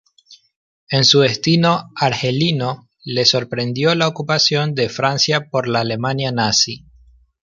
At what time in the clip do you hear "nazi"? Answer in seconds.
6.31-6.87